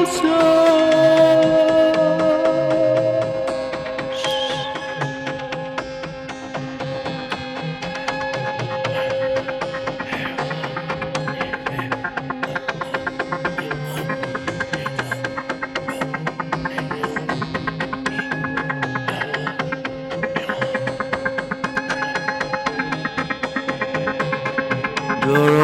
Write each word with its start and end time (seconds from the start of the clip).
You're 0.00 0.06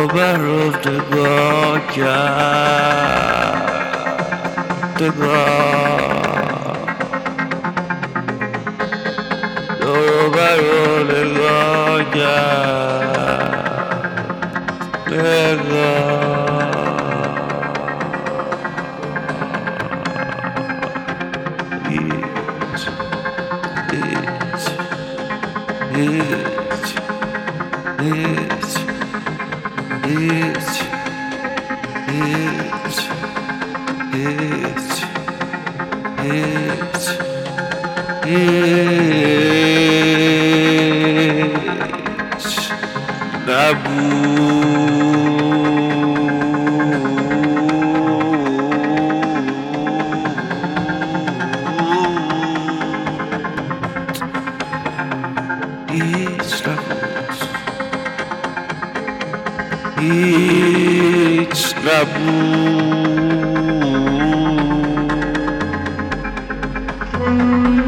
a 0.03 0.09
barrel 0.09 0.69
of 0.69 0.83
the. 0.83 0.97
Shiva 4.99 5.37
Dora 9.79 10.51
Dora 10.57 12.07
Dora 15.07 16.06
It's 59.99 61.73
the 61.73 62.05
blue. 62.15 62.56
Música 67.27 67.86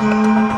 Música 0.00 0.57